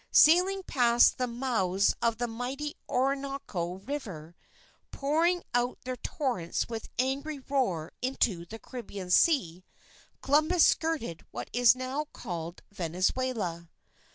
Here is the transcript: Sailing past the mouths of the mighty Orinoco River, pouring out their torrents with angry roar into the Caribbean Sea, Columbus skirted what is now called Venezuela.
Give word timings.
Sailing 0.11 0.63
past 0.63 1.19
the 1.19 1.27
mouths 1.27 1.93
of 2.01 2.17
the 2.17 2.25
mighty 2.25 2.73
Orinoco 2.89 3.75
River, 3.75 4.35
pouring 4.89 5.43
out 5.53 5.77
their 5.85 5.95
torrents 5.97 6.67
with 6.67 6.89
angry 6.97 7.37
roar 7.37 7.91
into 8.01 8.45
the 8.47 8.57
Caribbean 8.57 9.11
Sea, 9.11 9.63
Columbus 10.23 10.65
skirted 10.65 11.23
what 11.29 11.51
is 11.53 11.75
now 11.75 12.05
called 12.13 12.63
Venezuela. 12.71 13.69